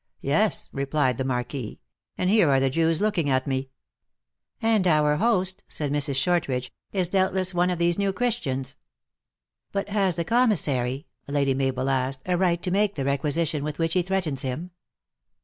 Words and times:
Yes, 0.21 0.67
replied 0.71 1.19
the 1.19 1.23
marquis, 1.23 1.79
and 2.17 2.27
here 2.31 2.49
are 2.49 2.59
the 2.59 2.71
Jews 2.71 3.01
looking 3.01 3.29
at 3.29 3.45
me. 3.45 3.69
""And 4.63 4.87
our 4.87 5.17
host," 5.17 5.63
said 5.67 5.91
Mrs. 5.91 6.15
Shortridge, 6.15 6.73
"is 6.91 7.07
doubt 7.07 7.35
less 7.35 7.53
one 7.53 7.69
of 7.69 7.77
these 7.77 7.99
New 7.99 8.11
Christians." 8.11 8.77
"But 9.71 9.89
has 9.89 10.15
the 10.15 10.25
commissary," 10.25 11.05
Lady 11.27 11.53
Mabel 11.53 11.87
asked," 11.87 12.23
a 12.25 12.35
right 12.35 12.63
to 12.63 12.71
make 12.71 12.95
the 12.95 13.05
requisition 13.05 13.63
with 13.63 13.77
which 13.77 13.93
he 13.93 14.01
threatens 14.01 14.41
him?" 14.41 14.71